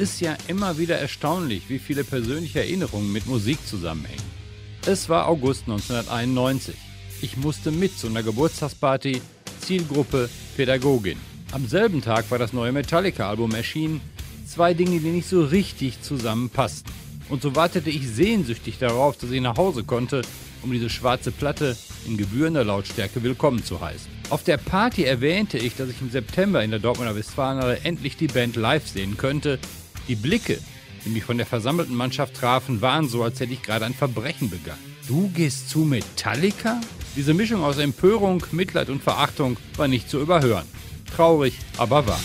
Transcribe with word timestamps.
Ist 0.00 0.22
ja 0.22 0.34
immer 0.48 0.78
wieder 0.78 0.98
erstaunlich, 0.98 1.64
wie 1.68 1.78
viele 1.78 2.04
persönliche 2.04 2.60
Erinnerungen 2.60 3.12
mit 3.12 3.26
Musik 3.26 3.58
zusammenhängen. 3.66 4.22
Es 4.86 5.10
war 5.10 5.28
August 5.28 5.64
1991. 5.68 6.74
Ich 7.20 7.36
musste 7.36 7.70
mit 7.70 7.98
zu 7.98 8.06
einer 8.06 8.22
Geburtstagsparty, 8.22 9.20
Zielgruppe 9.60 10.30
Pädagogin. 10.56 11.18
Am 11.52 11.68
selben 11.68 12.00
Tag 12.00 12.30
war 12.30 12.38
das 12.38 12.54
neue 12.54 12.72
Metallica-Album 12.72 13.54
erschienen, 13.54 14.00
zwei 14.46 14.72
Dinge, 14.72 15.00
die 15.00 15.10
nicht 15.10 15.28
so 15.28 15.44
richtig 15.44 16.00
zusammenpassten. 16.00 16.90
Und 17.28 17.42
so 17.42 17.54
wartete 17.54 17.90
ich 17.90 18.08
sehnsüchtig 18.08 18.78
darauf, 18.78 19.18
dass 19.18 19.30
ich 19.30 19.42
nach 19.42 19.58
Hause 19.58 19.84
konnte, 19.84 20.22
um 20.62 20.72
diese 20.72 20.88
schwarze 20.88 21.30
Platte 21.30 21.76
in 22.06 22.16
gebührender 22.16 22.64
Lautstärke 22.64 23.22
willkommen 23.22 23.62
zu 23.62 23.82
heißen. 23.82 24.10
Auf 24.30 24.44
der 24.44 24.56
Party 24.56 25.04
erwähnte 25.04 25.58
ich, 25.58 25.76
dass 25.76 25.90
ich 25.90 26.00
im 26.00 26.10
September 26.10 26.64
in 26.64 26.70
der 26.70 26.80
Dortmunder 26.80 27.16
Westfalenhalle 27.16 27.80
endlich 27.84 28.16
die 28.16 28.28
Band 28.28 28.56
live 28.56 28.88
sehen 28.88 29.18
könnte. 29.18 29.58
Die 30.08 30.14
Blicke, 30.14 30.58
die 31.04 31.10
mich 31.10 31.24
von 31.24 31.36
der 31.36 31.46
versammelten 31.46 31.94
Mannschaft 31.94 32.34
trafen, 32.34 32.80
waren 32.80 33.08
so, 33.08 33.22
als 33.22 33.40
hätte 33.40 33.52
ich 33.52 33.62
gerade 33.62 33.84
ein 33.84 33.94
Verbrechen 33.94 34.50
begangen. 34.50 34.90
Du 35.06 35.28
gehst 35.28 35.70
zu 35.70 35.80
Metallica? 35.80 36.80
Diese 37.16 37.34
Mischung 37.34 37.64
aus 37.64 37.78
Empörung, 37.78 38.44
Mitleid 38.52 38.88
und 38.90 39.02
Verachtung 39.02 39.56
war 39.76 39.88
nicht 39.88 40.08
zu 40.08 40.20
überhören. 40.20 40.66
Traurig, 41.16 41.54
aber 41.76 42.06
wahr. 42.06 42.20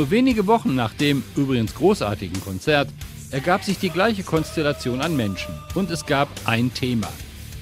Nur 0.00 0.10
wenige 0.10 0.46
Wochen 0.46 0.74
nach 0.74 0.94
dem 0.94 1.22
übrigens 1.36 1.74
großartigen 1.74 2.40
Konzert 2.40 2.88
ergab 3.32 3.62
sich 3.62 3.78
die 3.78 3.90
gleiche 3.90 4.22
Konstellation 4.22 5.02
an 5.02 5.14
Menschen. 5.14 5.52
Und 5.74 5.90
es 5.90 6.06
gab 6.06 6.26
ein 6.46 6.72
Thema. 6.72 7.08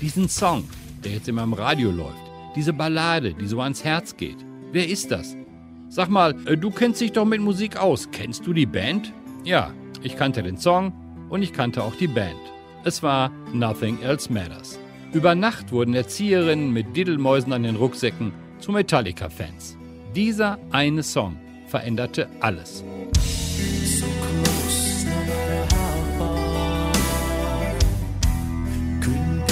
Diesen 0.00 0.28
Song, 0.28 0.62
der 1.02 1.14
jetzt 1.14 1.28
immer 1.28 1.42
im 1.42 1.52
Radio 1.52 1.90
läuft. 1.90 2.14
Diese 2.54 2.72
Ballade, 2.72 3.34
die 3.34 3.48
so 3.48 3.60
ans 3.60 3.82
Herz 3.82 4.16
geht. 4.16 4.36
Wer 4.70 4.88
ist 4.88 5.10
das? 5.10 5.34
Sag 5.88 6.10
mal, 6.10 6.36
äh, 6.46 6.56
du 6.56 6.70
kennst 6.70 7.00
dich 7.00 7.10
doch 7.10 7.24
mit 7.24 7.40
Musik 7.40 7.76
aus. 7.76 8.08
Kennst 8.12 8.46
du 8.46 8.52
die 8.52 8.66
Band? 8.66 9.12
Ja, 9.42 9.72
ich 10.04 10.16
kannte 10.16 10.44
den 10.44 10.58
Song 10.58 10.92
und 11.30 11.42
ich 11.42 11.52
kannte 11.52 11.82
auch 11.82 11.96
die 11.96 12.06
Band. 12.06 12.38
Es 12.84 13.02
war 13.02 13.32
Nothing 13.52 14.00
Else 14.00 14.32
Matters. 14.32 14.78
Über 15.12 15.34
Nacht 15.34 15.72
wurden 15.72 15.92
Erzieherinnen 15.92 16.72
mit 16.72 16.96
Diddelmäusen 16.96 17.52
an 17.52 17.64
den 17.64 17.74
Rucksäcken 17.74 18.32
zu 18.60 18.70
Metallica-Fans. 18.70 19.76
Dieser 20.14 20.56
eine 20.70 21.02
Song 21.02 21.36
veränderte 21.68 22.28
alles. 22.40 22.82
Nun 29.00 29.42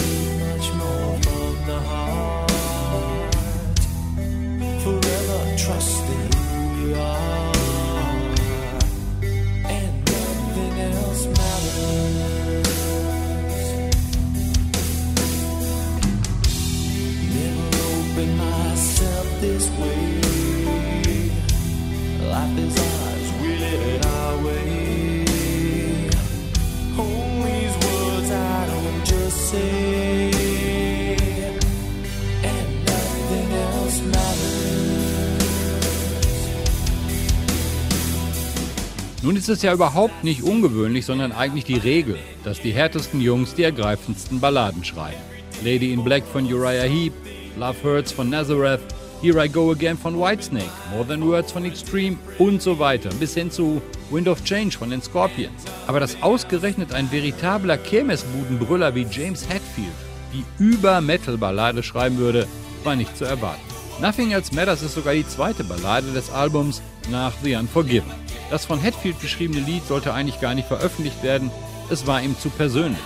ist 39.48 39.58
es 39.58 39.62
ja 39.62 39.72
überhaupt 39.72 40.24
nicht 40.24 40.42
ungewöhnlich, 40.42 41.06
sondern 41.06 41.30
eigentlich 41.30 41.62
die 41.62 41.78
Regel, 41.78 42.18
dass 42.42 42.60
die 42.60 42.72
härtesten 42.72 43.20
Jungs 43.20 43.54
die 43.54 43.62
ergreifendsten 43.62 44.40
Balladen 44.40 44.82
schreien. 44.82 45.20
Lady 45.62 45.92
in 45.92 46.02
Black 46.02 46.24
von 46.24 46.52
Uriah 46.52 46.82
Heep, 46.82 47.12
Love 47.56 47.76
Hurts 47.84 48.10
von 48.10 48.28
Nazareth, 48.28 48.80
Here 49.22 49.44
I 49.44 49.48
Go 49.48 49.70
Again 49.70 49.96
von 49.96 50.18
Whitesnake, 50.18 50.68
More 50.90 51.06
Than 51.06 51.24
Words 51.24 51.52
von 51.52 51.64
Extreme 51.64 52.16
und 52.38 52.60
so 52.60 52.80
weiter, 52.80 53.10
bis 53.20 53.34
hin 53.34 53.48
zu 53.48 53.80
Wind 54.10 54.26
of 54.26 54.42
Change 54.42 54.76
von 54.76 54.90
den 54.90 55.00
Scorpions. 55.00 55.62
Aber 55.86 56.00
dass 56.00 56.20
ausgerechnet 56.24 56.92
ein 56.92 57.12
veritabler 57.12 57.78
Kirmesbudenbrüller 57.78 58.96
wie 58.96 59.06
James 59.08 59.48
Hetfield 59.48 59.94
die 60.32 60.44
Über-Metal-Ballade 60.58 61.84
schreiben 61.84 62.18
würde, 62.18 62.48
war 62.82 62.96
nicht 62.96 63.16
zu 63.16 63.24
erwarten. 63.24 63.62
Nothing 64.00 64.32
Else 64.32 64.52
Matters 64.52 64.82
ist 64.82 64.94
sogar 64.94 65.14
die 65.14 65.28
zweite 65.28 65.62
Ballade 65.62 66.10
des 66.10 66.32
Albums 66.32 66.82
nach 67.12 67.32
The 67.44 67.54
Unforgiven. 67.54 68.25
Das 68.50 68.64
von 68.64 68.78
Hetfield 68.78 69.20
geschriebene 69.20 69.60
Lied 69.60 69.86
sollte 69.86 70.12
eigentlich 70.14 70.40
gar 70.40 70.54
nicht 70.54 70.68
veröffentlicht 70.68 71.22
werden, 71.22 71.50
es 71.90 72.06
war 72.06 72.22
ihm 72.22 72.38
zu 72.38 72.48
persönlich. 72.50 72.98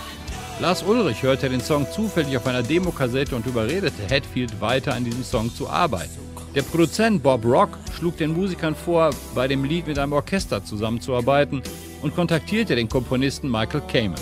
Lars 0.59 0.83
Ulrich 0.83 1.23
hörte 1.23 1.49
den 1.49 1.61
Song 1.61 1.87
zufällig 1.91 2.37
auf 2.37 2.45
einer 2.45 2.61
Demokassette 2.61 3.35
und 3.35 3.47
überredete 3.47 4.03
Hetfield 4.09 4.61
weiter 4.61 4.93
an 4.93 5.03
diesem 5.03 5.23
Song 5.23 5.53
zu 5.53 5.67
arbeiten. 5.67 6.19
Der 6.53 6.61
Produzent 6.61 7.23
Bob 7.23 7.43
Rock 7.45 7.77
schlug 7.97 8.17
den 8.17 8.33
Musikern 8.33 8.75
vor, 8.75 9.09
bei 9.33 9.47
dem 9.47 9.63
Lied 9.63 9.87
mit 9.87 9.97
einem 9.97 10.13
Orchester 10.13 10.63
zusammenzuarbeiten 10.63 11.63
und 12.01 12.15
kontaktierte 12.15 12.75
den 12.75 12.89
Komponisten 12.89 13.49
Michael 13.49 13.81
Kamen, 13.91 14.15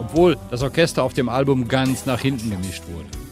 obwohl 0.00 0.38
das 0.50 0.62
Orchester 0.62 1.02
auf 1.02 1.12
dem 1.12 1.28
Album 1.28 1.68
ganz 1.68 2.06
nach 2.06 2.20
hinten 2.20 2.50
gemischt 2.50 2.84
wurde. 2.88 3.25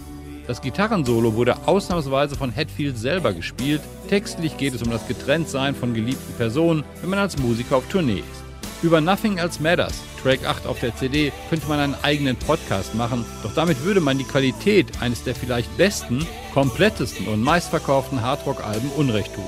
Das 0.46 0.60
Gitarrensolo 0.60 1.34
wurde 1.34 1.56
ausnahmsweise 1.66 2.36
von 2.36 2.50
Hetfield 2.50 2.98
selber 2.98 3.32
gespielt. 3.32 3.80
Textlich 4.08 4.58
geht 4.58 4.74
es 4.74 4.82
um 4.82 4.90
das 4.90 5.08
Getrenntsein 5.08 5.74
von 5.74 5.94
geliebten 5.94 6.34
Personen, 6.34 6.84
wenn 7.00 7.10
man 7.10 7.18
als 7.18 7.38
Musiker 7.38 7.76
auf 7.76 7.88
Tournee 7.88 8.18
ist. 8.18 8.44
Über 8.82 9.00
Nothing 9.00 9.38
Else 9.38 9.62
Matters, 9.62 10.02
Track 10.22 10.46
8 10.46 10.66
auf 10.66 10.78
der 10.80 10.94
CD, 10.94 11.32
könnte 11.48 11.66
man 11.66 11.80
einen 11.80 11.96
eigenen 12.02 12.36
Podcast 12.36 12.94
machen, 12.94 13.24
doch 13.42 13.54
damit 13.54 13.82
würde 13.82 14.00
man 14.00 14.18
die 14.18 14.24
Qualität 14.24 14.88
eines 15.00 15.24
der 15.24 15.34
vielleicht 15.34 15.74
besten, 15.78 16.26
komplettesten 16.52 17.26
und 17.28 17.40
meistverkauften 17.40 18.20
Hardrock-Alben 18.20 18.90
Unrecht 18.90 19.34
tun. 19.34 19.44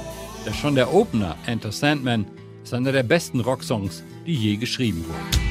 Denn 0.47 0.55
schon 0.55 0.75
der 0.75 0.95
Opener 0.95 1.37
Enter 1.45 1.73
Sandman 1.73 2.25
ist 2.65 2.73
einer 2.73 2.93
der 2.93 3.03
besten 3.03 3.41
Rocksongs, 3.41 4.03
die 4.27 4.35
je 4.35 4.57
geschrieben 4.57 5.05
wurden. 5.07 5.46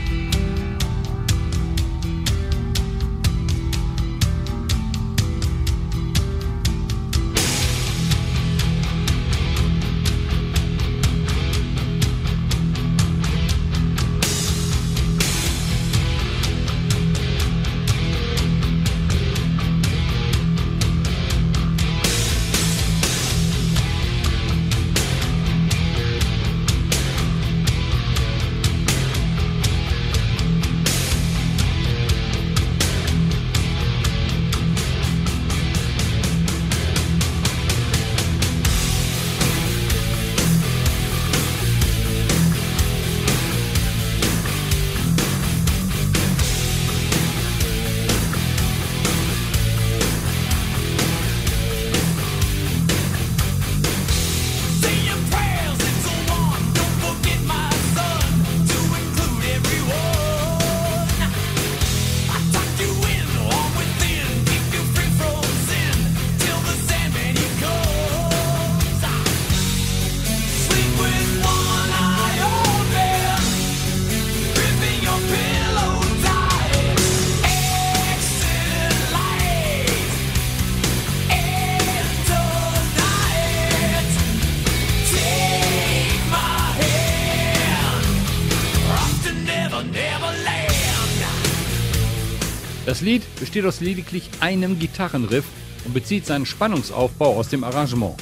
Lied 93.05 93.23
besteht 93.39 93.65
aus 93.65 93.81
lediglich 93.81 94.29
einem 94.39 94.79
Gitarrenriff 94.79 95.45
und 95.85 95.93
bezieht 95.93 96.25
seinen 96.25 96.45
Spannungsaufbau 96.45 97.37
aus 97.37 97.49
dem 97.49 97.63
Arrangement. 97.63 98.15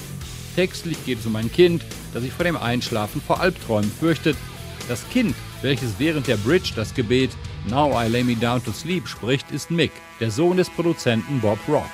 Textlich 0.56 1.04
geht 1.06 1.20
es 1.20 1.26
um 1.26 1.36
ein 1.38 1.52
Kind, 1.52 1.84
das 2.14 2.22
sich 2.22 2.34
vor 2.34 2.44
dem 2.44 2.58
Einschlafen 2.58 3.22
vor 3.22 3.40
Albträumen 3.40 3.90
fürchtet. 3.90 4.36
Das 4.90 5.08
Kind, 5.10 5.36
welches 5.62 5.98
während 5.98 6.28
der 6.28 6.36
Bridge 6.38 6.74
das 6.76 6.94
Gebet 6.94 7.32
Now 7.70 7.98
I 8.00 8.10
lay 8.10 8.24
me 8.24 8.36
down 8.36 8.62
to 8.64 8.72
sleep 8.72 9.08
spricht, 9.08 9.50
ist 9.52 9.72
Mick, 9.72 9.92
der 10.20 10.30
Sohn 10.30 10.58
des 10.58 10.70
Produzenten 10.70 11.40
Bob 11.40 11.60
Rock. 11.70 11.90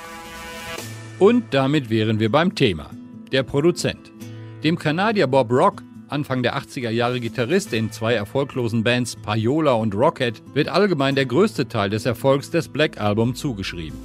Und 1.20 1.54
damit 1.54 1.90
wären 1.90 2.18
wir 2.18 2.30
beim 2.30 2.54
Thema. 2.54 2.90
Der 3.30 3.44
Produzent. 3.44 4.10
Dem 4.64 4.76
Kanadier 4.76 5.28
Bob 5.28 5.52
Rock, 5.52 5.82
Anfang 6.10 6.42
der 6.42 6.58
80er 6.58 6.90
Jahre 6.90 7.20
Gitarrist 7.20 7.72
in 7.72 7.92
zwei 7.92 8.14
erfolglosen 8.14 8.82
Bands 8.82 9.16
Payola 9.16 9.72
und 9.72 9.94
Rocket, 9.94 10.42
wird 10.54 10.68
allgemein 10.68 11.14
der 11.14 11.26
größte 11.26 11.68
Teil 11.68 11.90
des 11.90 12.04
Erfolgs 12.04 12.50
des 12.50 12.68
Black 12.68 13.00
Album 13.00 13.34
zugeschrieben. 13.34 13.98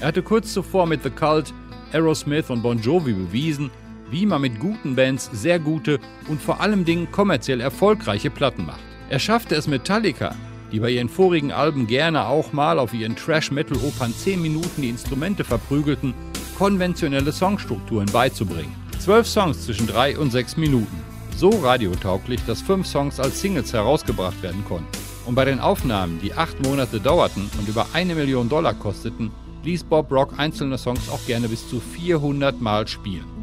Er 0.00 0.08
hatte 0.08 0.22
kurz 0.22 0.52
zuvor 0.52 0.86
mit 0.86 1.02
The 1.02 1.10
Cult, 1.10 1.54
Aerosmith 1.92 2.50
und 2.50 2.62
Bon 2.62 2.78
Jovi 2.80 3.12
bewiesen, 3.12 3.70
wie 4.10 4.26
man 4.26 4.42
mit 4.42 4.58
guten 4.58 4.96
Bands 4.96 5.30
sehr 5.32 5.58
gute 5.58 6.00
und 6.28 6.42
vor 6.42 6.60
allem 6.60 6.84
Dingen 6.84 7.10
kommerziell 7.10 7.60
erfolgreiche 7.60 8.30
Platten 8.30 8.66
macht. 8.66 8.80
Er 9.08 9.18
schaffte 9.18 9.54
es 9.54 9.68
Metallica, 9.68 10.34
die 10.72 10.80
bei 10.80 10.90
ihren 10.90 11.08
vorigen 11.08 11.52
Alben 11.52 11.86
gerne 11.86 12.26
auch 12.26 12.52
mal 12.52 12.80
auf 12.80 12.92
ihren 12.92 13.14
Trash-Metal-Opern 13.14 14.12
10 14.12 14.42
Minuten 14.42 14.82
die 14.82 14.88
Instrumente 14.88 15.44
verprügelten, 15.44 16.14
konventionelle 16.58 17.30
Songstrukturen 17.30 18.06
beizubringen. 18.06 18.74
Zwölf 18.98 19.26
Songs 19.26 19.64
zwischen 19.64 19.86
drei 19.86 20.18
und 20.18 20.32
sechs 20.32 20.56
Minuten. 20.56 21.13
So 21.36 21.50
radiotauglich, 21.50 22.40
dass 22.46 22.62
fünf 22.62 22.86
Songs 22.86 23.18
als 23.18 23.40
Singles 23.40 23.72
herausgebracht 23.72 24.40
werden 24.42 24.64
konnten. 24.64 24.86
Und 25.26 25.34
bei 25.34 25.44
den 25.44 25.58
Aufnahmen, 25.58 26.20
die 26.20 26.34
acht 26.34 26.62
Monate 26.62 27.00
dauerten 27.00 27.50
und 27.58 27.68
über 27.68 27.86
eine 27.92 28.14
Million 28.14 28.48
Dollar 28.48 28.74
kosteten, 28.74 29.32
ließ 29.64 29.84
Bob 29.84 30.12
Rock 30.12 30.34
einzelne 30.38 30.78
Songs 30.78 31.08
auch 31.08 31.24
gerne 31.26 31.48
bis 31.48 31.68
zu 31.68 31.80
400 31.80 32.60
Mal 32.60 32.86
spielen. 32.86 33.33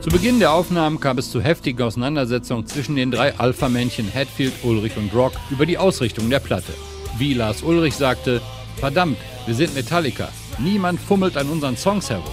Zu 0.00 0.08
Beginn 0.08 0.38
der 0.38 0.52
Aufnahmen 0.52 0.98
kam 0.98 1.18
es 1.18 1.30
zu 1.30 1.42
heftigen 1.42 1.82
Auseinandersetzungen 1.82 2.66
zwischen 2.66 2.96
den 2.96 3.10
drei 3.10 3.38
Alpha-Männchen 3.38 4.10
Hatfield, 4.14 4.54
Ulrich 4.62 4.96
und 4.96 5.14
Rock 5.14 5.34
über 5.50 5.66
die 5.66 5.76
Ausrichtung 5.76 6.30
der 6.30 6.38
Platte. 6.38 6.72
Wie 7.18 7.34
Lars 7.34 7.62
Ulrich 7.62 7.96
sagte, 7.96 8.40
verdammt, 8.76 9.18
wir 9.44 9.54
sind 9.54 9.74
Metallica, 9.74 10.30
niemand 10.58 11.00
fummelt 11.00 11.36
an 11.36 11.50
unseren 11.50 11.76
Songs 11.76 12.08
herum. 12.08 12.32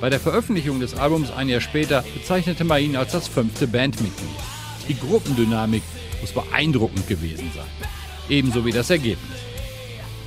Bei 0.00 0.10
der 0.10 0.20
Veröffentlichung 0.20 0.78
des 0.78 0.94
Albums 0.94 1.32
ein 1.32 1.48
Jahr 1.48 1.60
später 1.60 2.04
bezeichnete 2.14 2.62
man 2.62 2.80
ihn 2.80 2.94
als 2.94 3.10
das 3.10 3.26
fünfte 3.26 3.66
Bandmitglied. 3.66 4.30
Die 4.88 4.96
Gruppendynamik 4.96 5.82
muss 6.20 6.30
beeindruckend 6.30 7.08
gewesen 7.08 7.50
sein. 7.52 7.88
Ebenso 8.28 8.64
wie 8.64 8.72
das 8.72 8.90
Ergebnis. 8.90 9.38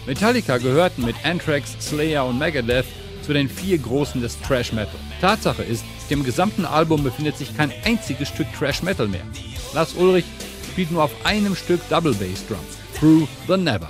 Metallica 0.06 0.58
gehörten 0.58 1.06
mit 1.06 1.16
Anthrax, 1.24 1.78
Slayer 1.80 2.26
und 2.26 2.38
Megadeth 2.38 2.86
zu 3.22 3.32
den 3.32 3.48
vier 3.48 3.78
Großen 3.78 4.22
des 4.22 4.40
Trash 4.42 4.74
Metal. 4.74 5.00
Tatsache 5.22 5.64
ist, 5.64 5.86
dem 6.10 6.24
gesamten 6.24 6.66
Album 6.66 7.04
befindet 7.04 7.38
sich 7.38 7.56
kein 7.56 7.72
einziges 7.84 8.30
Stück 8.30 8.48
Trash 8.58 8.84
Metal 8.84 9.08
mehr. 9.08 9.26
Lars 9.74 9.94
Ulrich 9.94 10.26
spielt 10.72 10.92
nur 10.92 11.04
auf 11.04 11.12
einem 11.24 11.56
Stück 11.56 11.82
Double 11.90 12.14
Bass 12.14 12.46
Drum, 12.48 12.60
Through 13.00 13.28
the 13.48 13.58
Never. 13.58 13.90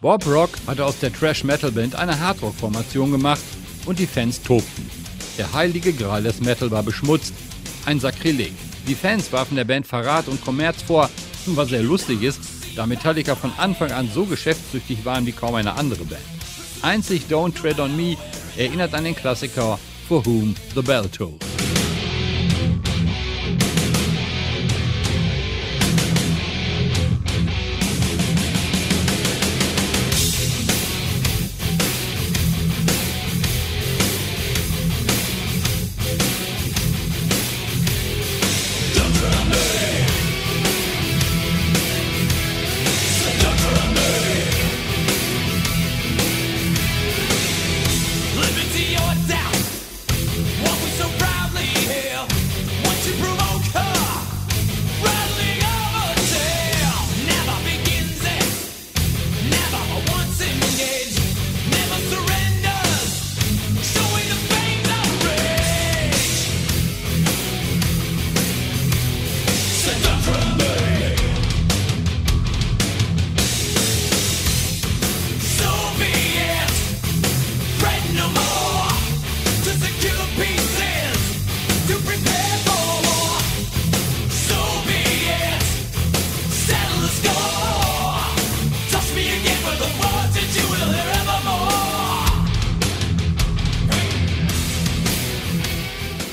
Bob 0.00 0.26
Rock 0.26 0.50
hatte 0.66 0.86
aus 0.86 0.98
der 0.98 1.12
Trash-Metal-Band 1.12 1.94
eine 1.94 2.18
Hardrock-Formation 2.18 3.10
gemacht 3.10 3.42
und 3.84 3.98
die 3.98 4.06
Fans 4.06 4.40
tobten. 4.40 4.88
Der 5.36 5.52
heilige 5.52 5.92
Gral 5.92 6.22
des 6.22 6.40
Metal 6.40 6.70
war 6.70 6.82
beschmutzt, 6.82 7.34
ein 7.84 8.00
Sakrileg. 8.00 8.54
Die 8.88 8.94
Fans 8.94 9.30
warfen 9.30 9.56
der 9.56 9.64
Band 9.64 9.86
Verrat 9.86 10.28
und 10.28 10.42
Kommerz 10.42 10.80
vor, 10.80 11.10
was 11.44 11.68
sehr 11.68 11.82
lustig 11.82 12.22
ist, 12.22 12.40
da 12.76 12.86
Metallica 12.86 13.34
von 13.34 13.52
Anfang 13.58 13.92
an 13.92 14.10
so 14.10 14.24
geschäftstüchtig 14.24 15.04
waren 15.04 15.26
wie 15.26 15.32
kaum 15.32 15.54
eine 15.56 15.74
andere 15.74 16.04
Band. 16.04 16.22
Einzig 16.80 17.24
Don't 17.28 17.54
Tread 17.54 17.78
on 17.78 17.94
Me 17.94 18.16
erinnert 18.56 18.94
an 18.94 19.04
den 19.04 19.14
Klassiker 19.14 19.78
For 20.08 20.24
Whom 20.24 20.54
the 20.74 20.80
Bell 20.80 21.08
Tolls. 21.10 21.49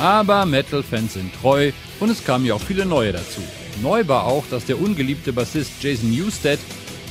Aber 0.07 0.45
Metal-Fans 0.45 1.15
sind 1.15 1.33
treu 1.41 1.73
und 1.99 2.09
es 2.09 2.23
kamen 2.23 2.45
ja 2.45 2.53
auch 2.53 2.61
viele 2.61 2.85
neue 2.85 3.11
dazu. 3.11 3.41
Neu 3.81 4.07
war 4.07 4.23
auch, 4.23 4.45
dass 4.49 4.63
der 4.63 4.79
ungeliebte 4.79 5.33
Bassist 5.33 5.83
Jason 5.83 6.11
Newsted, 6.11 6.61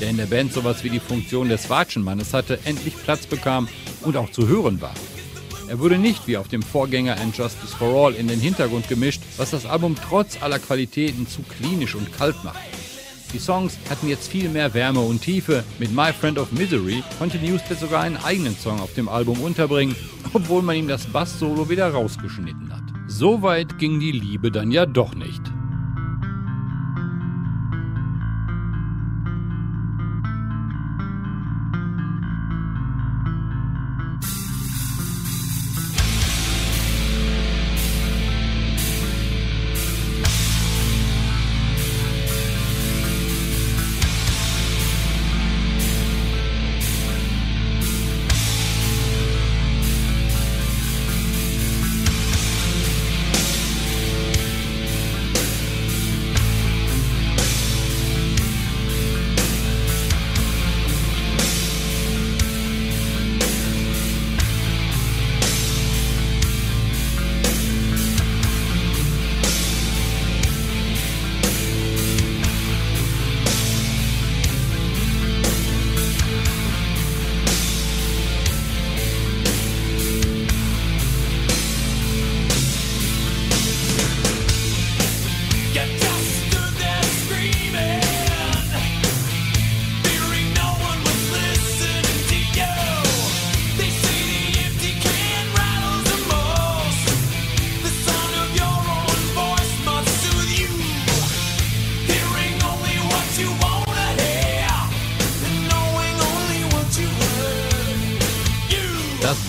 der 0.01 0.09
in 0.09 0.17
der 0.17 0.25
Band 0.25 0.55
sowas 0.55 0.83
wie 0.83 0.89
die 0.89 0.99
Funktion 0.99 1.51
des 1.51 1.69
Watschenmannes 1.69 2.33
hatte, 2.33 2.59
endlich 2.65 2.97
Platz 2.97 3.27
bekam 3.27 3.69
und 4.01 4.17
auch 4.17 4.31
zu 4.31 4.49
hören 4.49 4.81
war. 4.81 4.95
Er 5.69 5.79
wurde 5.79 5.99
nicht 5.99 6.27
wie 6.27 6.39
auf 6.39 6.49
dem 6.49 6.63
Vorgänger 6.63 7.21
And 7.21 7.37
Justice 7.37 7.77
for 7.77 8.07
All 8.07 8.15
in 8.15 8.29
den 8.29 8.41
Hintergrund 8.41 8.89
gemischt, 8.89 9.21
was 9.37 9.51
das 9.51 9.67
Album 9.67 9.95
trotz 10.09 10.43
aller 10.43 10.59
Qualitäten 10.59 11.29
zu 11.29 11.43
klinisch 11.43 11.97
und 11.97 12.17
kalt 12.17 12.43
macht. 12.45 12.61
Die 13.35 13.39
Songs 13.39 13.77
hatten 13.91 14.09
jetzt 14.09 14.29
viel 14.29 14.49
mehr 14.49 14.73
Wärme 14.73 15.01
und 15.01 15.21
Tiefe. 15.21 15.65
Mit 15.79 15.95
My 15.95 16.15
Friend 16.19 16.39
of 16.39 16.51
Misery 16.53 17.03
konnte 17.19 17.37
Newsted 17.37 17.79
sogar 17.79 18.01
einen 18.01 18.17
eigenen 18.17 18.57
Song 18.57 18.81
auf 18.81 18.95
dem 18.95 19.11
Album 19.11 19.41
unterbringen, 19.41 19.95
obwohl 20.33 20.63
man 20.63 20.77
ihm 20.77 20.89
das 20.89 21.05
Bass-Solo 21.05 21.69
wieder 21.69 21.91
rausgeschnitten 21.91 22.73
hat. 22.73 22.76
So 23.19 23.41
weit 23.41 23.79
ging 23.79 23.99
die 23.99 24.13
Liebe 24.13 24.51
dann 24.51 24.71
ja 24.71 24.85
doch 24.85 25.15
nicht. 25.15 25.41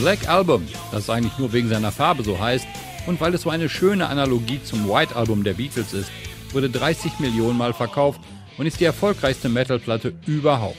Black 0.08 0.30
Album, 0.30 0.66
das 0.94 1.10
eigentlich 1.10 1.38
nur 1.38 1.52
wegen 1.52 1.68
seiner 1.68 1.92
Farbe 1.92 2.24
so 2.24 2.40
heißt 2.40 2.66
und 3.08 3.20
weil 3.20 3.34
es 3.34 3.42
so 3.42 3.50
eine 3.50 3.68
schöne 3.68 4.08
Analogie 4.08 4.62
zum 4.64 4.88
White 4.88 5.14
Album 5.14 5.44
der 5.44 5.56
Beatles 5.56 5.92
ist, 5.92 6.10
wurde 6.54 6.70
30 6.70 7.20
Millionen 7.20 7.58
Mal 7.58 7.74
verkauft 7.74 8.22
und 8.58 8.66
ist 8.66 8.80
die 8.80 8.86
erfolgreichste 8.86 9.50
Metal-Platte 9.50 10.14
überhaupt. 10.26 10.78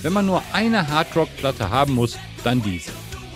Wenn 0.00 0.14
man 0.14 0.24
nur 0.24 0.42
eine 0.54 0.88
Hardrock-Platte 0.88 1.68
haben 1.68 1.92
muss, 1.92 2.16
dann 2.42 2.62
diese. 2.62 2.92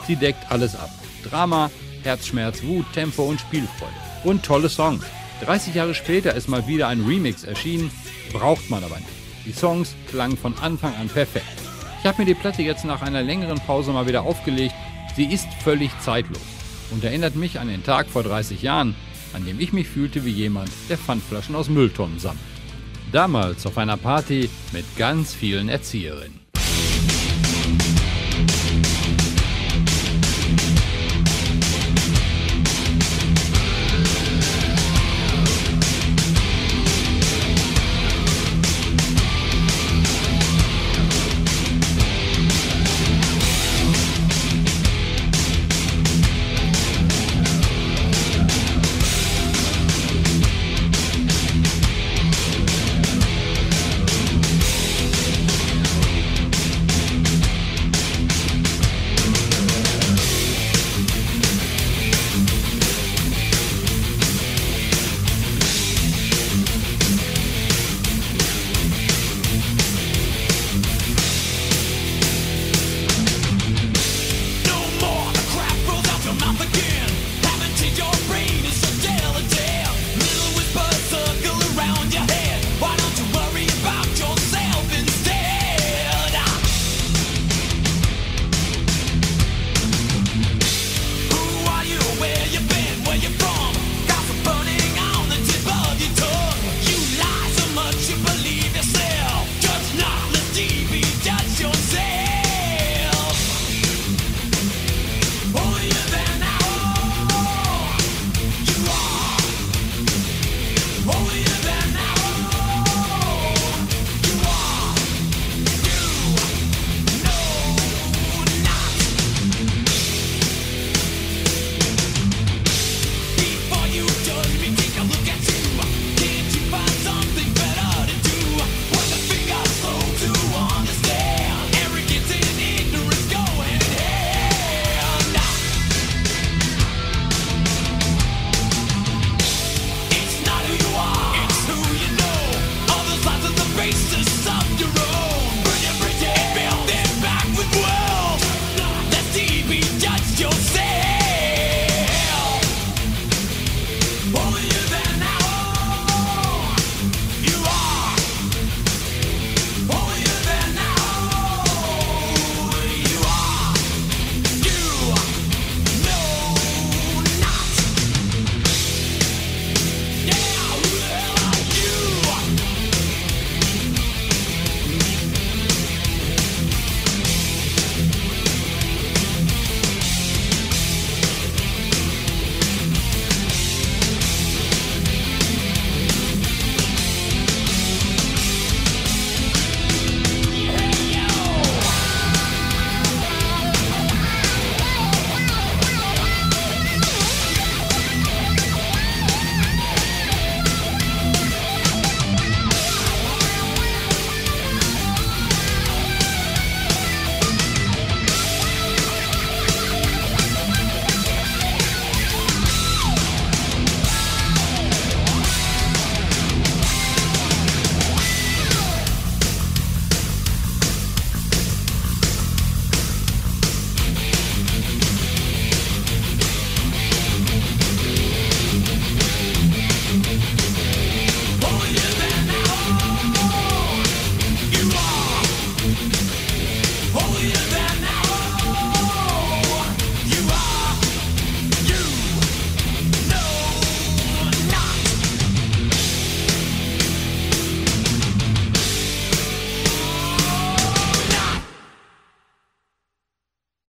Sie 0.07 0.17
deckt 0.17 0.51
alles 0.51 0.75
ab. 0.75 0.89
Drama, 1.29 1.71
Herzschmerz, 2.05 2.63
Wut, 2.63 2.87
Tempo 2.95 3.25
und 3.25 3.39
Spielfreude. 3.39 3.93
Und 4.25 4.47
tolle 4.47 4.71
Songs. 4.71 5.05
30 5.45 5.75
Jahre 5.75 5.95
später 5.95 6.35
ist 6.37 6.49
mal 6.49 6.67
wieder 6.67 6.89
ein 6.89 7.05
Remix 7.05 7.45
erschienen, 7.45 7.91
braucht 8.33 8.71
man 8.71 8.83
aber 8.83 8.97
nicht. 8.97 9.11
Die 9.45 9.53
Songs 9.53 9.95
klangen 10.09 10.39
von 10.39 10.57
Anfang 10.63 10.95
an 10.95 11.11
perfekt. 11.11 11.45
Ich 12.01 12.07
habe 12.07 12.23
mir 12.23 12.27
die 12.27 12.35
Platte 12.35 12.63
jetzt 12.63 12.87
nach 12.87 13.03
einer 13.03 13.23
längeren 13.23 13.59
Pause 13.59 13.93
mal 13.93 14.07
wieder 14.07 14.23
aufgelegt. 14.23 14.75
Sie 15.19 15.25
ist 15.25 15.53
völlig 15.65 15.91
zeitlos 15.99 16.41
und 16.93 17.03
erinnert 17.03 17.35
mich 17.35 17.59
an 17.59 17.67
den 17.67 17.83
Tag 17.83 18.07
vor 18.07 18.23
30 18.23 18.63
Jahren, 18.63 18.95
an 19.33 19.45
dem 19.45 19.59
ich 19.59 19.73
mich 19.73 19.89
fühlte 19.89 20.25
wie 20.25 20.31
jemand, 20.31 20.71
der 20.89 20.97
Pfandflaschen 20.97 21.57
aus 21.57 21.69
Mülltonnen 21.69 22.21
sammelt. 22.21 22.39
Damals 23.11 23.67
auf 23.67 23.79
einer 23.79 23.97
Party 23.97 24.49
mit 24.73 24.85
ganz 24.97 25.35
vielen 25.35 25.69
Erzieherinnen. 25.69 26.39